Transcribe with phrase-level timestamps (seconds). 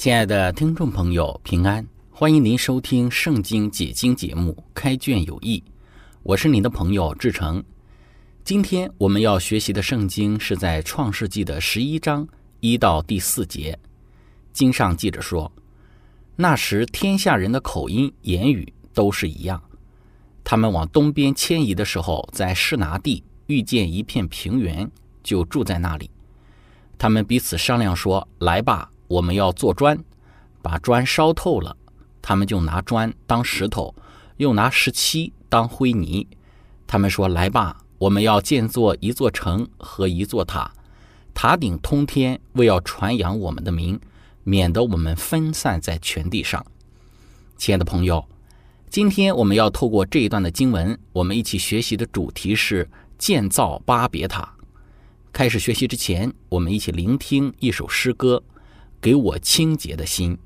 [0.00, 1.86] 亲爱的听众朋友，平安！
[2.10, 5.62] 欢迎您收听《圣经解经》节目《开卷有益》，
[6.22, 7.62] 我是您的朋友志成。
[8.42, 12.26] 今天我们要学习的圣经是在创世纪的十一章
[12.60, 13.78] 一到第四节。
[14.54, 15.52] 经上记着说
[16.34, 19.62] ：“那时天下人的口音言语都是一样。
[20.42, 24.90] 他们往东边迁移的时候，在士拿地遇见一片平原，
[25.22, 26.10] 就住在那里。
[26.96, 29.98] 他们彼此商量说：‘来吧。’”我们要做砖，
[30.62, 31.76] 把砖烧透了，
[32.22, 33.92] 他们就拿砖当石头，
[34.36, 36.28] 又拿石漆当灰泥。
[36.86, 40.72] 他们说：“来吧，我们要建作一座城和一座塔，
[41.34, 43.98] 塔顶通天，为要传扬我们的名，
[44.44, 46.64] 免得我们分散在全地上。”
[47.58, 48.24] 亲爱的朋友，
[48.88, 54.54] 今天我们要透过这一段的经文，我们一起学习的主题是建造巴别塔。
[55.32, 58.40] 开始学习之前，我们一起聆听一首诗歌。
[59.00, 60.36] 给我清洁的心。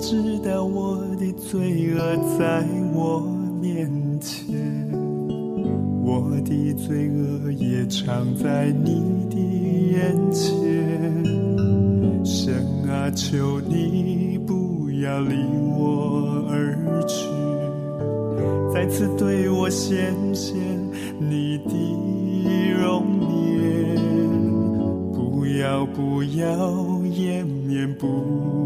[0.00, 2.64] 知道我的罪恶在
[2.94, 3.20] 我
[3.60, 4.56] 面前
[6.04, 9.36] 我的罪恶也藏在你的
[9.92, 11.48] 眼前。
[12.24, 12.54] 神
[12.88, 15.34] 啊求你不要离
[15.76, 17.26] 我而去
[18.72, 20.56] 再次对我显现
[21.18, 21.74] 你的
[22.80, 23.96] 容颜
[25.12, 28.57] 不要不要掩面不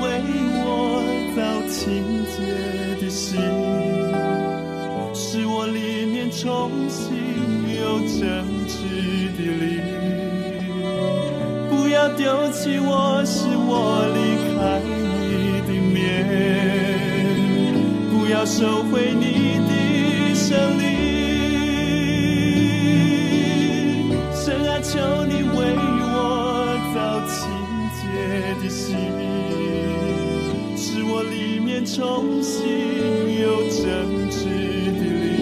[0.00, 0.04] 为
[0.54, 0.64] 我
[1.36, 1.38] 造
[1.68, 2.36] 清洁
[3.00, 3.40] 的心，
[5.14, 7.06] 使我里面重新
[7.76, 8.18] 有真
[8.66, 8.76] 挚
[9.36, 9.62] 的灵。
[11.68, 14.18] 不要丢弃我，使我离
[14.54, 15.96] 开你的面。
[18.10, 20.97] 不要收回你的圣灵。
[28.68, 28.96] 心，
[30.76, 31.68] 是我里面。
[31.86, 32.66] 重新
[33.40, 34.44] 有真挚
[34.98, 35.38] 的灵，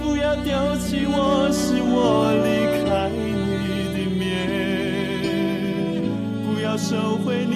[0.00, 0.48] 不要丢
[0.78, 2.46] 弃我，使我离
[2.86, 3.20] 开你
[3.92, 4.24] 的面，
[6.46, 7.55] 不要收回你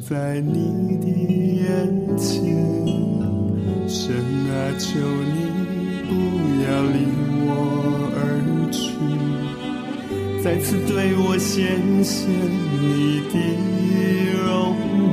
[0.00, 2.30] 在你的眼前。
[3.86, 4.14] 神
[4.48, 5.36] 啊，求你
[6.06, 6.10] 不
[6.64, 6.96] 要离
[7.44, 7.48] 我
[8.16, 8.18] 而
[8.70, 8.80] 去，
[10.42, 12.30] 再次对我显现
[12.80, 13.34] 你的
[14.44, 14.48] 容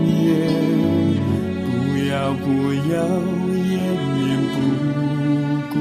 [0.07, 0.15] 颜。
[1.65, 1.67] 不
[2.07, 2.45] 要，不
[2.91, 2.95] 要，
[3.67, 3.75] 掩
[4.13, 4.17] 面
[4.53, 4.55] 不
[5.73, 5.75] 顾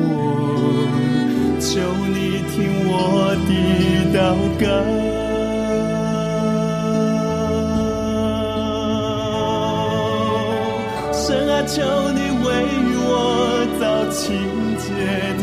[0.00, 0.12] 我，
[1.60, 1.70] 求
[2.12, 2.16] 你
[2.52, 2.54] 听
[2.86, 2.92] 我
[3.48, 3.50] 的
[4.12, 4.18] 祷
[4.60, 4.64] 告。
[11.66, 11.80] 求
[12.12, 12.46] 你为
[13.06, 14.22] 我造清
[14.76, 14.84] 洁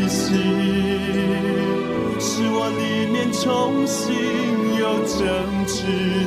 [0.08, 0.30] 心，
[2.20, 2.80] 使我里
[3.10, 4.14] 面重新
[4.78, 5.18] 有正
[5.66, 5.82] 直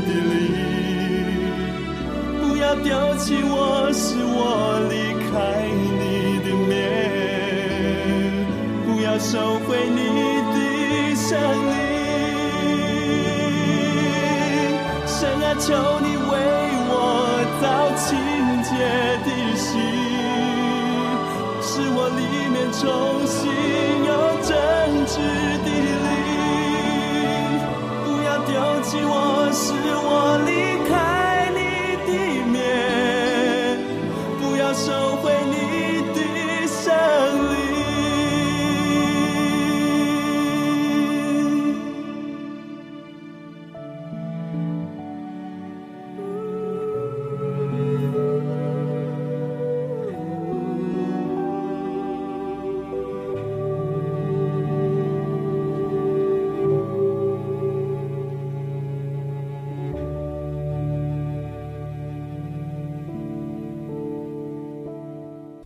[0.06, 0.36] 的灵。
[2.42, 4.94] 不要丢弃我，使我离
[5.32, 5.34] 开
[5.72, 6.04] 你
[6.44, 6.76] 的面；
[8.86, 9.34] 不要收
[9.66, 10.00] 回你
[10.52, 10.58] 的
[11.16, 11.40] 圣
[11.72, 11.74] 灵。
[15.08, 16.18] 神啊，求你
[22.78, 23.48] 重新
[24.04, 24.12] 有
[24.44, 24.54] 真
[25.08, 25.16] 挚
[25.64, 25.68] 的
[26.04, 26.08] 灵。
[28.04, 28.52] 不要丢
[28.84, 29.14] 弃我，
[29.54, 29.64] 是
[30.04, 30.10] 我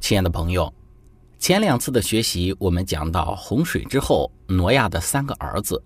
[0.09, 0.73] 亲爱的朋友，
[1.37, 5.83] 前两次的学习，我们讲到洪水之后，挪亚的三个儿子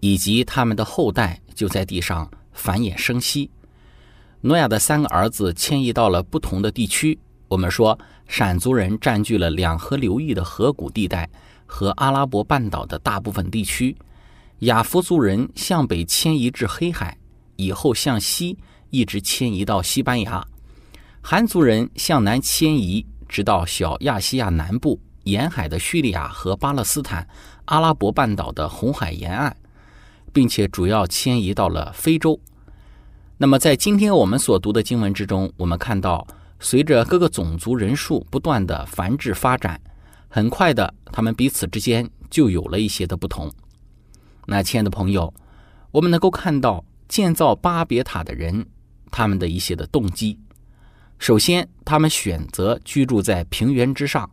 [0.00, 3.48] 以及他们的后代就在地上繁衍生息。
[4.40, 7.16] 挪亚的三个儿子迁移到了不同的地区。
[7.46, 7.96] 我们说，
[8.26, 11.30] 闪族人占据了两河流域的河谷地带
[11.64, 13.94] 和阿拉伯半岛的大部分地区；
[14.66, 17.16] 亚夫族人向北迁移至黑海，
[17.54, 18.58] 以后向西
[18.90, 20.42] 一直迁移到西班牙；
[21.20, 23.06] 韩族人向南迁移。
[23.30, 27.26] 直到小亚细亚南部沿海的叙利亚和巴勒斯坦、
[27.66, 29.56] 阿拉伯半岛的红海沿岸，
[30.32, 32.38] 并且主要迁移到了非洲。
[33.38, 36.26] 那么，在今天我们所读的经文之中，我们看到，
[36.58, 39.80] 随着各个种族人数不断的繁殖发展，
[40.28, 43.48] 很快的，他们彼此之间就有了一些的不同。
[44.46, 45.32] 那，亲爱的朋友，
[45.92, 48.66] 我们能够看到建造巴别塔的人，
[49.12, 50.36] 他们的一些的动机。
[51.20, 54.28] 首先，他们选择居住在平原之上，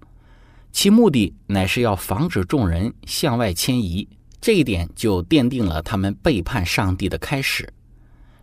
[0.71, 4.07] 其目的乃是要防止众人向外迁移。
[4.39, 7.67] 这一点就奠定了他们背叛上帝的开始。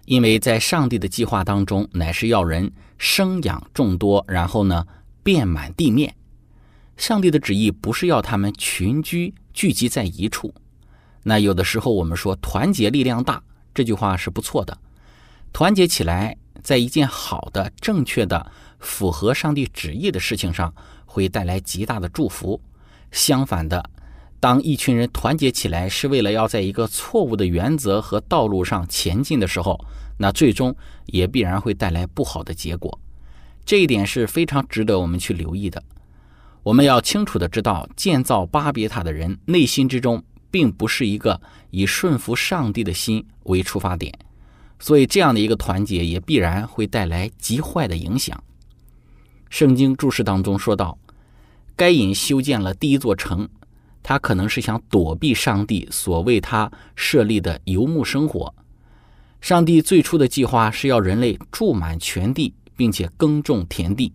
[0.05, 4.87] 因为在上帝的计划当中，乃是要人生养众多，然后呢
[5.23, 6.15] 遍满地面。
[6.99, 10.55] 上帝的旨意不是要他们群居聚集在一处。
[11.23, 13.43] 那有的时候我们说团结力量大，
[13.73, 14.77] 这句话是不错的，
[15.51, 16.37] 团结起来。
[16.65, 18.51] 在一件好的、正确的、
[18.81, 20.75] 符合上帝旨意的事情上，
[21.05, 22.61] 会带来极大的祝福。
[23.13, 23.91] 相反的，
[24.41, 29.79] 当一群人团结起来是为了要在一个错误的原则和道路上前进的时候，
[30.19, 30.75] 那最终
[31.07, 32.99] 也必然会带来不好的结果。
[33.67, 35.83] 这一点是非常值得我们去留意的。
[36.63, 41.41] 我们要清楚的知道，建造巴别塔的人内心之中，并不是一个
[41.71, 44.13] 以顺服上帝的心为出发点。
[44.79, 48.43] 所以，这样的一个团结也必然会带来极坏的影响。
[49.49, 50.99] 圣经注释当中说到，
[51.77, 53.49] 该隐修建了第一座城，
[54.03, 58.55] 他可能是想躲避上帝所为他设立的游牧生活。
[59.41, 64.13] 上帝最初的计划是要人类住满全地，并且耕种田地。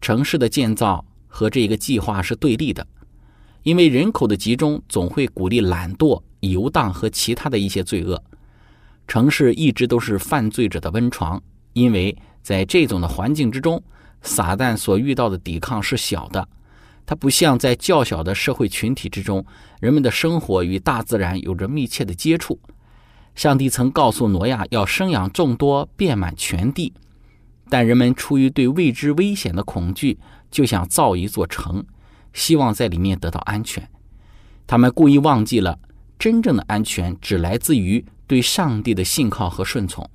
[0.00, 2.86] 城市的建造和这个计划是对立的，
[3.62, 8.22] 因为人口的集中总会鼓励懒惰、游荡和其他的一些罪恶。
[9.12, 11.38] 城市一直都是犯罪者的温床，
[11.74, 13.82] 因为在这种的环境之中，
[14.22, 16.48] 撒旦所遇到的抵抗是小的。
[17.04, 19.44] 它不像在较小的社会群体之中，
[19.80, 22.58] 人们的生活与大自然有着密切的接触。
[23.34, 26.94] 上帝曾告诉挪亚要生养众多，遍满全地，
[27.68, 30.18] 但人们出于对未知危险的恐惧，
[30.50, 31.84] 就想造一座城，
[32.32, 33.86] 希望在里面得到安全。
[34.66, 35.78] 他们故意忘记了，
[36.18, 38.02] 真正的安全只来自于。
[38.32, 40.08] 对上帝的信靠和顺从，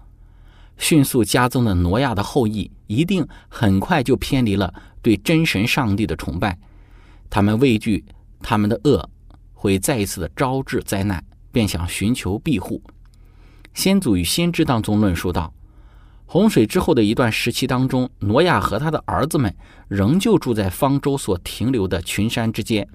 [0.79, 6.57] 迅速加增的挪亚的后裔，一定很快就偏离了对真神上帝的崇拜。
[7.29, 8.03] 他们畏惧
[8.41, 9.07] 他们的恶
[9.53, 12.81] 会再一次的招致灾难，便想寻求庇护。
[13.75, 15.53] 先祖与先知当中论述到，
[16.25, 19.55] 洪水之后的一段时期当中，挪亚和他的儿子们
[19.87, 22.89] 仍旧住在方舟所停留的群山之间。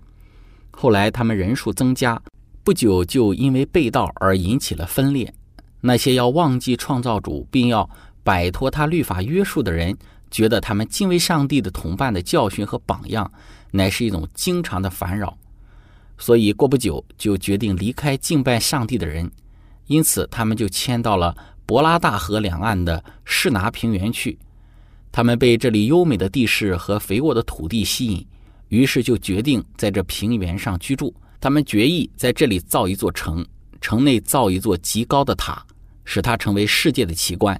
[0.72, 2.20] 后来他们人数增加，
[2.64, 5.32] 不久就因为被盗而引起了分裂。
[5.80, 7.88] 那些要忘记创造主，并要
[8.22, 9.96] 摆脱他律法约束的人，
[10.30, 13.28] 觉得他们敬畏上帝的同伴的教训和榜样，
[13.72, 15.36] 乃是一种经常的烦扰，
[16.16, 19.28] 所以过不久就决定离开敬拜上帝的人，
[19.88, 24.38] 因此他们就迁到了伯拉大河两岸的士拿平原去。
[25.10, 28.24] 他们被这里优美的地势和肥沃的土地吸引，
[28.68, 31.12] 于是就决定在这平原上居住。
[31.42, 33.44] 他们决意在这里造一座城，
[33.82, 35.62] 城内造一座极高的塔。
[36.04, 37.58] 使它成为世界的奇观。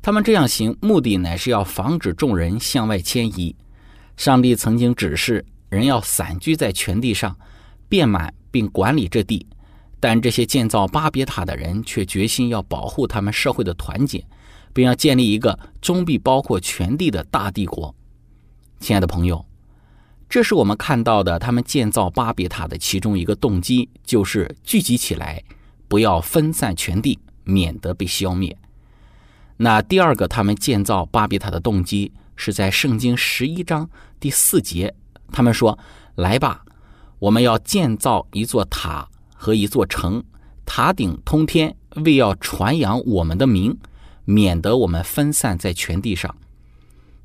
[0.00, 3.54] 他们这样行，目的乃是要防止众人向外迁移。
[4.16, 7.36] 上帝曾经指示人要散居在全地上，
[7.90, 9.46] 遍满并管理这地，
[10.00, 14.24] 但这些建造巴别塔的人却决心要保护他们社会的团结，
[14.72, 17.94] 并要建立一个终必包括全地的大帝国。
[18.80, 19.44] 亲爱的朋友，
[20.32, 25.44] 这是我们看到的他们建造巴别塔的其中一个动机，就是聚集起来，
[25.88, 27.18] 不要分散全地。
[27.44, 28.56] 免得被消灭。
[29.56, 34.94] 那第二个，他们建造巴比塔的动机是在圣经十一章第四节，
[35.32, 35.76] 他们说
[36.14, 36.64] ：“来吧，
[37.18, 40.22] 我们要建造一座塔和一座城，
[40.64, 43.76] 塔顶通天，为要传扬我们的名，
[44.24, 46.34] 免得我们分散在全地上。”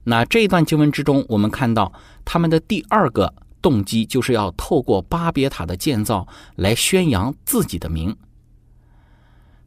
[0.10, 1.92] 那这一段经文之中，我们看到
[2.24, 8.12] 他们的第二个动机就是要透过巴别塔的建造来宣扬自己的名。《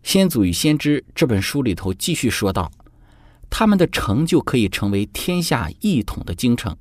[0.02, 2.72] 先祖与先知》这本书里头继续说道
[3.50, 6.74] ：“他们的成就可以成为天下一统的京城，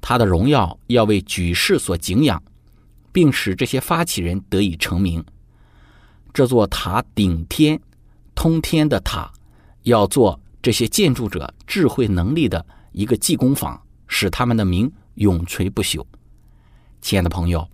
[0.00, 2.40] 他的荣耀要为举世所敬仰，
[3.10, 5.24] 并使这些发起人得以成名。
[6.32, 7.80] 这座塔顶天、
[8.36, 9.32] 通天的塔，
[9.82, 12.64] 要做这些建筑者智慧能力的
[12.96, 16.02] 一个技工坊，使他们的名永垂不朽。”
[17.02, 17.68] 亲爱的朋友。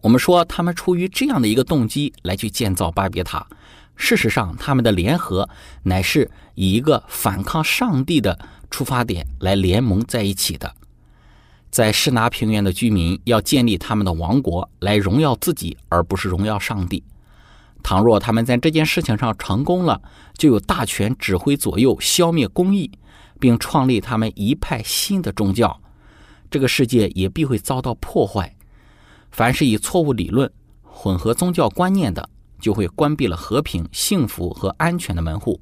[0.00, 3.46] 我们说，他们出于这样的一个动机来去建造巴别塔。
[3.94, 5.48] 事实上，他们的联合
[5.82, 8.38] 乃是以一个反抗上帝的
[8.70, 10.74] 出发点来联盟在一起的。
[11.70, 17.04] 在施拿平原的居民要建立他们的王国，来荣耀自己，而不是荣耀上帝。
[17.82, 20.00] 倘若他们在这件事情上成功了，
[20.38, 22.90] 就有大权指挥左右，消灭公义，
[23.38, 25.80] 并创立他们一派新的宗教，
[26.50, 28.54] 这个世界也必会遭到破坏。
[29.30, 30.50] 凡是以错误理论
[30.82, 32.28] 混合宗教观念的，
[32.60, 35.60] 就会关闭了和平、幸福和安全的门户。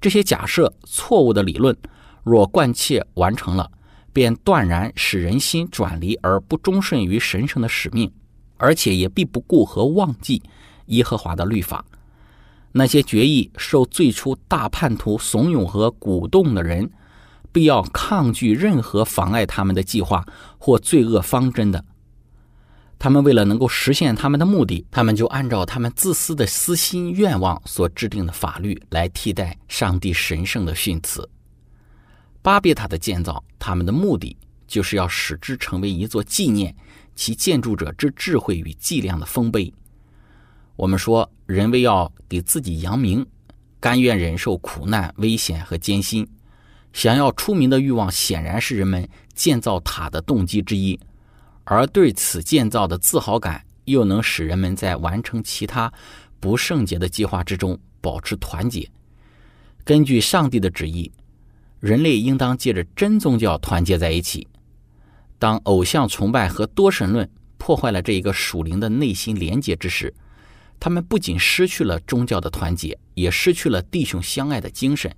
[0.00, 1.76] 这些假设错误的理论，
[2.22, 3.70] 若贯彻完成了，
[4.12, 8.12] 便断然使人心转离而不忠顺于神圣的使命，
[8.56, 10.42] 而且也必不顾和忘记
[10.86, 11.84] 耶和华的律法。
[12.76, 16.90] 那些决议受最初大叛徒怂恿和鼓动的人，
[17.52, 20.26] 必要抗拒任何妨碍他们的计划
[20.58, 21.84] 或罪恶方针的。
[22.98, 31.28] 他们为了能够实现他们的目的，他们就按照他们自私的私心愿望所制定的法律来替代上帝神圣的训词。
[32.42, 36.74] 巴别塔的建造，他们的目的就是要使之成为一座纪念
[37.14, 39.72] 其建筑者之智慧与伎俩的丰碑。
[40.76, 43.24] 我们说，人为要给自己扬名，
[43.78, 46.26] 甘愿忍受苦难、危险和艰辛，
[46.92, 50.98] 想要出名的欲望，显然是人们建造塔的动机之一。
[51.64, 55.92] 而对此建造的自豪感，又能使人们在完成其他
[56.40, 58.88] 不圣洁的计划之中保持团结。
[59.84, 61.10] 根据上帝的旨意，
[61.78, 64.46] 人类应当借着真宗教团结在一起。
[65.38, 67.28] 当偶像崇拜和多神论
[67.58, 70.12] 破坏了这一个属灵的内心连结之时，
[70.78, 75.14] 他们不仅失去了宗教的团结，也失去了弟兄相爱的精神。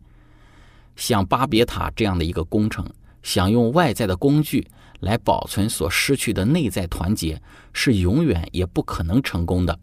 [0.97, 2.89] 像巴别塔这样的一个工程，
[3.23, 4.67] 想用外在的工具。
[5.01, 7.41] 来保存所失去的内在团结，
[7.75, 9.79] 是永远也不可能成功的。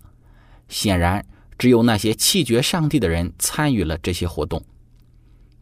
[0.67, 1.23] 显然，
[1.55, 4.65] 只有那些弃绝上帝的人参与了这些活动。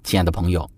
[0.05, 0.71] 亲爱的朋友，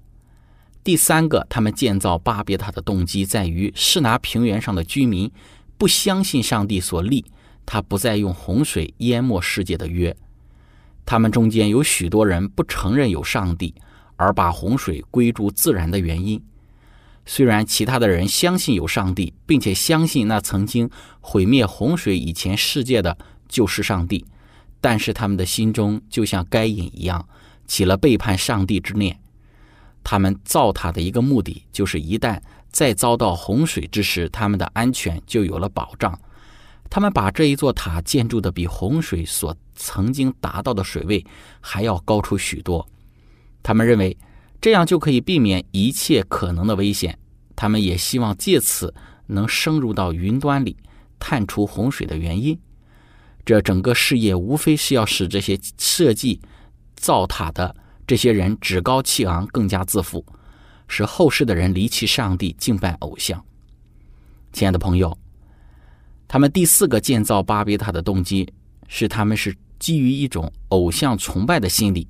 [0.83, 5.31] 第三个，他们建造巴别塔的动机在于士拿平原上的居民
[5.77, 7.23] 不相信上帝所立
[7.65, 10.15] 他不再用洪水淹没世界的约。
[11.05, 13.75] 他们中间有许多人不承认有上帝，
[14.15, 16.41] 而把洪水归诸自然的原因。
[17.25, 20.89] 虽然其他的人相信有上帝，并且相信那曾经
[21.21, 23.17] 毁灭洪水以前世界的
[23.47, 24.25] 就是上帝，
[24.81, 27.27] 但是他们的心中就像该隐一样，
[27.65, 29.17] 起了背叛上帝之念。
[30.03, 36.19] 他们造塔的一个目的，就是一旦再遭到洪水之时，他们的安全就有了保障。
[36.89, 41.25] 他们把这一座塔建筑的比洪水所曾经达到的水位
[41.59, 42.87] 还要高出许多。
[43.63, 44.15] 他们认为
[44.61, 47.17] 这样就可以避免一切可能的危险。
[47.55, 48.93] 他们也希望借此
[49.27, 50.75] 能深入到云端里，
[51.19, 52.59] 探出洪水的原因。
[53.45, 56.39] 这整个事业无非是要使这些设计
[56.95, 57.75] 造塔的
[58.07, 60.25] 这些人趾高气昂、更加自负，
[60.87, 63.43] 使后世的人离弃上帝、敬拜偶像。
[64.51, 65.17] 亲爱的朋友，
[66.33, 68.51] 他们第四个建造巴别塔的动机
[68.87, 72.07] 是，他们是基于一种偶像崇拜的心理。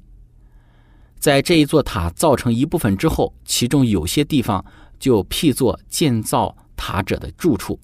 [1.20, 4.64] 在这一座塔造成一部分之后，其中有些地方
[4.98, 7.78] 就辟作建造塔者的住处，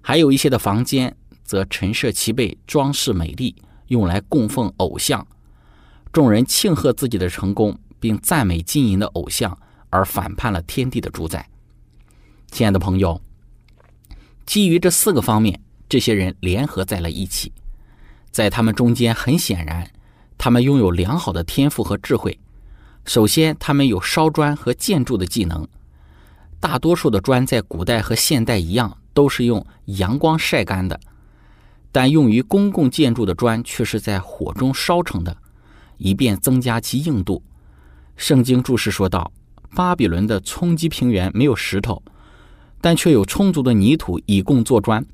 [0.00, 1.16] 还有一些的房间。
[1.42, 3.56] 则陈设齐备，装饰美丽，
[3.88, 5.26] 用来供奉偶像。
[6.12, 9.58] 众人庆贺自己的成功，并赞美经营的偶像，
[9.90, 11.50] 而反叛了天地的主宰。
[12.52, 13.20] 亲爱的朋友，
[14.46, 15.60] 基于这四个方面，
[15.92, 17.52] 这些人联合在了一起。
[18.30, 19.90] 在他们中间，很显然，
[20.38, 22.38] 他们拥有良好的天赋和智慧。
[23.04, 25.68] 首先，他们有烧砖和建筑的技能。
[26.58, 30.98] 大多数的砖在古代和现代一样，都是用阳光晒干的。
[31.90, 35.36] 但用于公共建筑的砖却是在火中烧成的，
[35.98, 37.42] 以便增加其硬度。
[38.16, 39.30] 圣经注释说道
[39.76, 42.02] ：“巴比伦的冲积平原没有石头，
[42.80, 45.04] 但却有充足的泥土以供做砖。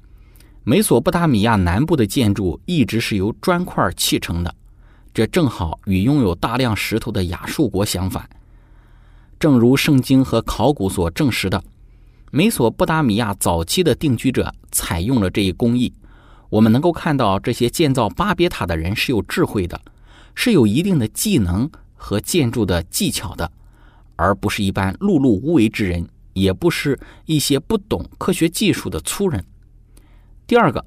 [0.68, 4.54] 美索不达米亚南部的建筑一直是由砖块砌成的，
[5.14, 8.28] 这正好与拥有大量石头的亚述国相反。
[9.40, 11.64] 正如圣经和考古所证实的，
[12.30, 15.90] 美索不达米亚早期的定居者采用了这一工艺。”
[16.50, 19.80] 我们能够看到，这些建造巴别塔的人是有智慧的，
[20.34, 23.50] 是有一定的技能和建筑的技巧的，
[24.16, 29.42] 而不是一般碌碌无为之人，也不是一些不懂科学技术的粗人。
[30.48, 30.82] 第二个，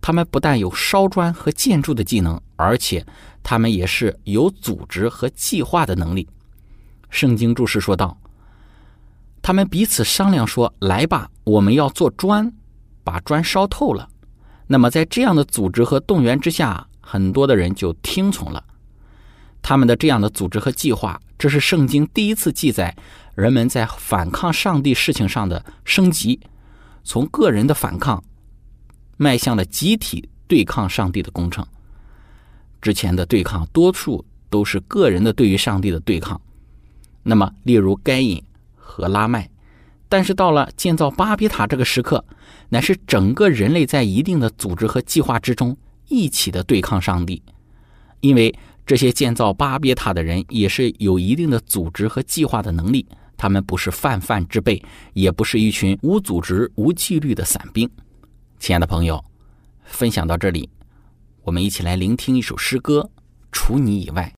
[0.00, 3.04] 他们不但有烧砖和建筑的技能，而且
[3.42, 6.28] 他们也是有组织和计划的能力。
[7.10, 8.16] 圣经注释说道
[9.42, 12.52] ：“他们彼此商量说：‘来吧，我们要做砖，
[13.02, 14.08] 把砖烧透了。’”
[14.68, 18.62] 那么，在这样的组织和动员之下，很多的人就听从了
[19.60, 21.20] 他们的这样的组织和计划。
[21.36, 22.94] 这是圣经第一次记载
[23.34, 26.38] 人们在反抗上帝事情上的升级，
[27.02, 28.22] 从个人的反抗
[29.22, 31.66] 迈向了集体对抗上帝的工程。
[32.80, 36.40] 之前的对抗多数都是个人的对于上帝的对抗。
[37.22, 38.42] 那么，例如该隐
[38.74, 39.50] 和拉麦。
[40.08, 42.24] 但是到了建造巴比塔这个时刻，
[42.70, 45.76] 乃是整个人类在一定的组织和计划之中
[46.08, 47.42] 一起的对抗上帝，
[48.20, 53.06] 因为这些建造巴别塔的人也是有一定的组织和计划的能力，
[53.36, 57.88] 他们不是泛泛之辈，也不是一群无组织无纪律的散兵。
[58.60, 59.24] 亲爱的朋友，
[59.84, 60.68] 分享到这里，
[61.44, 63.00] 我们一起来聆听一首诗歌，
[63.50, 64.30] 《除你以外》。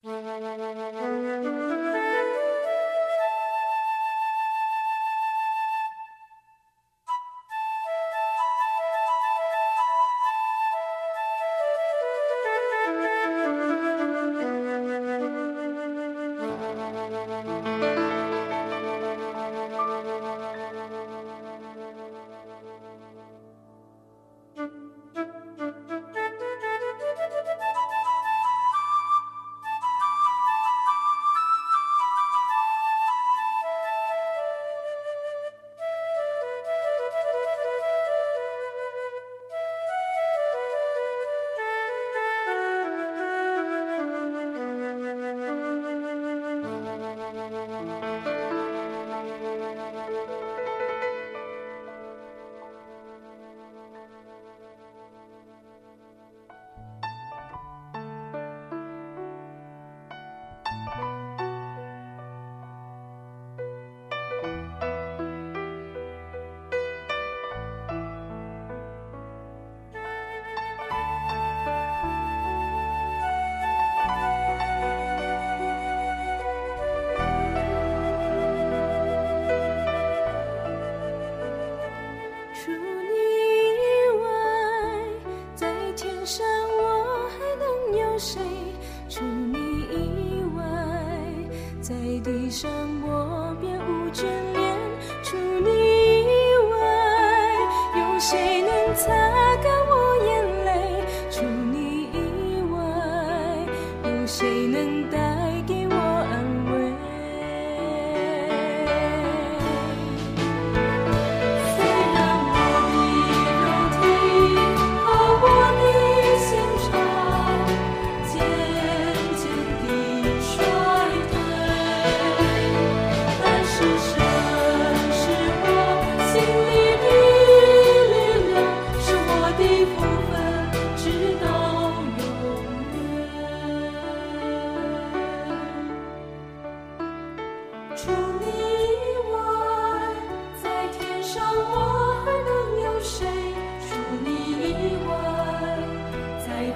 [94.13, 94.77] 眷恋
[95.23, 95.71] 除你
[96.23, 96.77] 以外
[97.97, 99.09] 有谁能擦
[99.63, 99.72] 干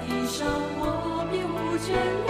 [0.07, 0.47] 一生，
[0.79, 2.26] 我便无眷。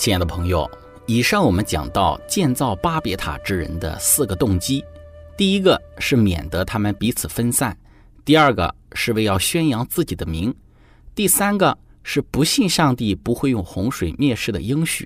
[0.00, 0.66] 亲爱的朋友，
[1.04, 4.82] 以上我们讲到建造巴别塔之人的四个动机：
[5.36, 7.70] 第一个是免得他们彼此分散；
[8.24, 10.50] 第二个是为要宣扬自己的名；
[11.14, 15.04] 第三个是不信上帝不会用洪水灭世的应许；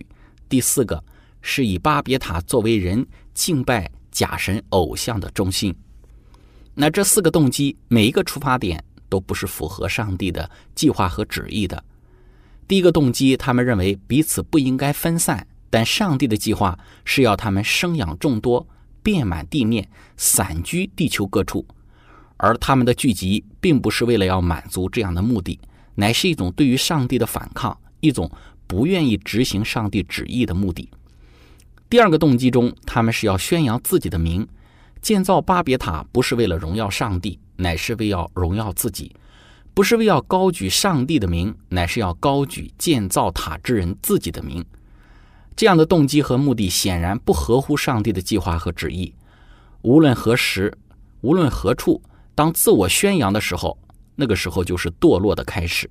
[0.49, 1.03] 第四个
[1.43, 3.05] 是以巴别塔作为人
[3.35, 5.75] 敬拜假神偶像的中心。
[6.73, 11.83] 那这四个动机，每一个出发点都不是符合上帝的计划和旨意的。
[12.67, 18.67] 第一个动机，他们认为彼此不应该分散，但上帝的计划是要他们生养众多，
[19.03, 21.67] 遍满地面，散居地球各处。
[22.37, 25.61] 而他们的聚集，并不是为了要满足这样的目的，
[25.95, 28.31] 乃是一种对于上帝的反抗，一种
[28.67, 30.89] 不愿意执行上帝旨意的目的。
[31.91, 34.47] 第二个动机中，他们是要宣扬自己的名，
[35.03, 39.15] 建造巴别塔不是为了荣耀上帝，乃是为要荣耀自己。
[39.75, 44.65] 不是为要高举上帝的名，乃是要高举建造塔之人自己的名。
[45.57, 49.13] 这样的动机和目的显然不合乎上帝的计划和旨意。
[49.83, 50.73] 无论何时，
[51.23, 52.01] 无论何处，
[52.37, 53.77] 当自我宣扬的时候，
[54.15, 55.91] 那个时候就是堕落的开始。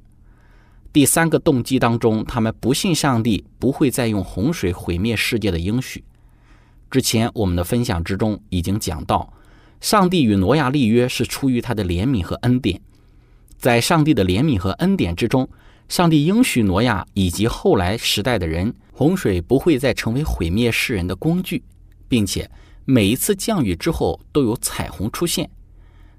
[0.93, 6.03] 第三个动机当中，他们不信上帝不会再用洪水毁灭世界的应许。
[6.89, 9.33] 之前我们的分享之中已经讲到，
[9.81, 12.79] 上帝与挪亚立约是出于他的怜悯和恩典。
[13.63, 15.47] 在上帝的怜悯和恩典之中，
[15.87, 21.63] 上帝应许挪亚以及后来时代的人，洪水不会再成为毁灭世人的工具，
[22.09, 22.51] 并且
[22.83, 25.49] 每一次降雨之后都有彩虹出现。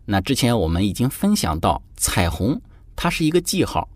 [0.06, 2.58] 那之前我们已经分享到，彩虹
[2.96, 3.86] 它是一个记号，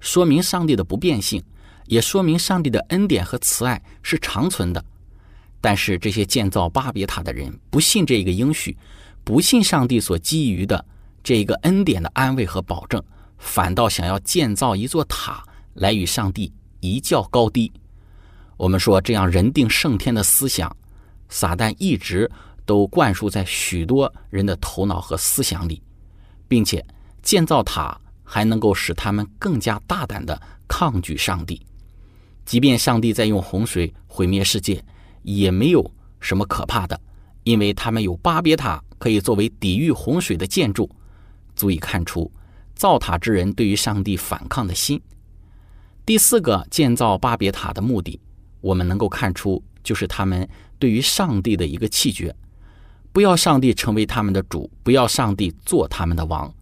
[0.00, 1.42] 说明上帝的不变性，
[1.84, 4.82] 也说明上帝的恩典和慈爱是长存的。
[5.60, 8.74] 但是这些建造巴别塔的人不信这个应许，
[9.22, 10.82] 不信上帝所基于的。
[11.24, 13.02] 这一个恩典的安慰和保证，
[13.38, 17.72] 反倒想要建造一座塔来与上帝一较高低。
[18.58, 20.76] 我们说，这样人定胜天的思想，
[21.30, 22.30] 撒旦一直
[22.66, 25.82] 都灌输在许多人的头脑和思想里，
[26.46, 26.84] 并且
[27.22, 31.60] 建造塔还能够使他们更加大胆的抗拒上帝。
[32.44, 34.84] 即便上帝在用洪水毁灭世界，
[35.22, 37.00] 也没有什么可怕的，
[37.44, 40.86] 因为他们有巴别塔可以作为抵御洪水的建筑。
[41.54, 42.30] 足以看出
[42.74, 45.00] 造塔之人对于上帝反抗的心。
[46.06, 48.20] 第四个建造巴别塔的目的，
[48.60, 52.34] 我们能够看出，就是他们对于上帝的一个弃绝，
[53.12, 56.52] 不要上帝成为他们的主，不要上帝做他们的王。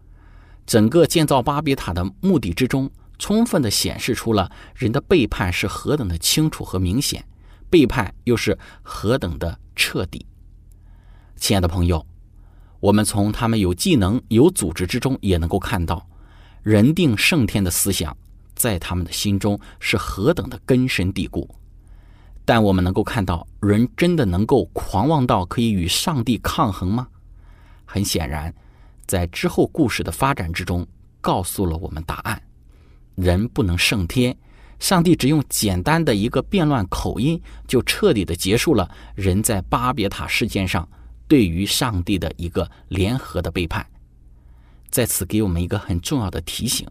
[0.64, 7.24] 整个建造巴别塔的目的之中，充分的显示出了人的背叛是何等的清楚和明显，
[7.68, 10.24] 背叛又是何等的彻底。
[11.36, 12.11] 亲爱的朋友。
[12.82, 16.04] 我们从他们有技能、有组织之中，也能够看到，
[16.64, 18.16] 人定胜天的思想
[18.56, 21.48] 在他们的心中是何等的根深蒂固。
[22.44, 27.06] 但我们能够看到，人真的能够狂妄到可以与上帝抗衡吗？
[27.84, 28.52] 很显然，
[29.06, 30.84] 在之后故事的发展之中，
[31.20, 32.42] 告诉了我们答案：
[33.14, 34.36] 人不能胜天。
[34.80, 40.88] 上帝只用简单的一个变乱口音，就彻底的结束了人在巴别塔事件上。
[41.32, 43.86] 对于上帝的一个联合的背叛，
[44.90, 46.86] 在此给我们一个很重要的提醒：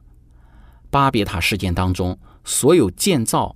[0.89, 3.55] 巴别塔事件当中，所有建造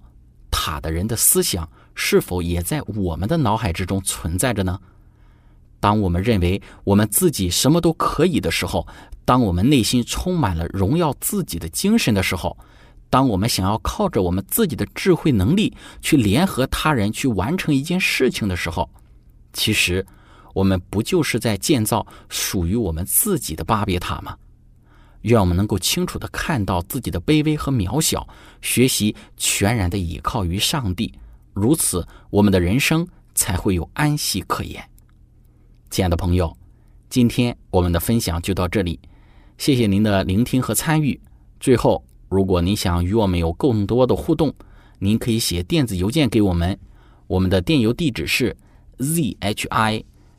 [0.52, 4.80] 塔的人的思想，是否也在我们的脑海之中存在着呢？
[5.80, 8.88] 当我们认为我们自己什么都可以的时候，
[9.26, 12.56] 当我们内心充满了荣耀自己的精神的时候，
[13.10, 18.88] 当我们想要靠着我们自己的智慧能力去联合他人去完成一件事情的时候，
[19.52, 20.06] 其实。
[20.56, 24.38] 我们不就是在建造属于我们自己的巴别塔吗？
[25.24, 28.26] 愿我们能够清楚的看到自己的卑微和渺小，
[28.62, 31.13] 学习全然的倚靠于上帝，
[31.52, 34.82] 如此我们的人生才会有安息可言。
[35.89, 36.56] 亲爱的朋友，
[37.10, 38.98] 今天我们的分享就到这里，
[39.58, 41.20] 谢谢您的聆听和参与。
[41.60, 44.54] 最后，如果您想与我们有更多的互动，
[45.00, 46.80] 您可以写电子邮件给我们，
[47.28, 48.56] 我们的电邮地址是
[49.00, 50.04] z h i